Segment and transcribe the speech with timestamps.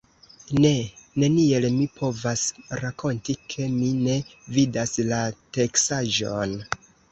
[0.61, 0.69] Ne,
[1.23, 2.47] neniel mi povas
[2.81, 4.17] rakonti, ke mi ne
[4.57, 5.23] vidas la
[5.61, 6.61] teksaĵon!